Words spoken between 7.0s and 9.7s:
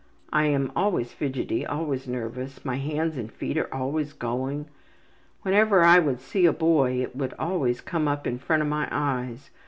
it would always come up in front of my eyes.